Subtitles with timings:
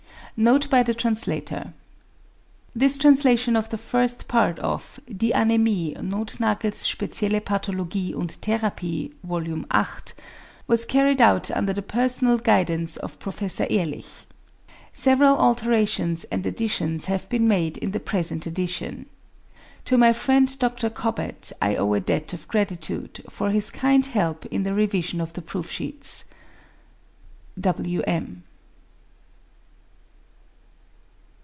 [0.37, 1.73] NOTE BY THE TRANSLATOR.
[2.73, 9.41] This translation of the first part of Die Anæmie, Nothnagel's Specielle Pathologie und Therapie, vol.
[9.41, 9.65] VIII.
[10.67, 14.25] was carried out under the personal guidance of Professor Ehrlich.
[14.93, 19.05] Several alterations and additions have been made in the present edition.
[19.85, 24.45] To my friend Dr Cobbett I owe a debt of gratitude for his kind help
[24.47, 26.25] in the revision of the proof sheets.
[27.59, 28.01] W.
[28.07, 28.43] M.